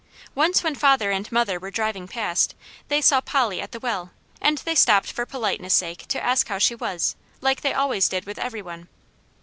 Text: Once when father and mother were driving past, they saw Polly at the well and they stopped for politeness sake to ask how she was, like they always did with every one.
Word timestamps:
Once 0.33 0.63
when 0.63 0.73
father 0.73 1.11
and 1.11 1.31
mother 1.31 1.59
were 1.59 1.69
driving 1.69 2.07
past, 2.07 2.55
they 2.87 2.99
saw 3.01 3.21
Polly 3.21 3.61
at 3.61 3.71
the 3.71 3.79
well 3.79 4.09
and 4.41 4.57
they 4.65 4.73
stopped 4.73 5.11
for 5.11 5.27
politeness 5.27 5.75
sake 5.75 6.07
to 6.07 6.19
ask 6.19 6.47
how 6.47 6.57
she 6.57 6.73
was, 6.73 7.15
like 7.39 7.61
they 7.61 7.71
always 7.75 8.09
did 8.09 8.25
with 8.25 8.39
every 8.39 8.63
one. 8.63 8.87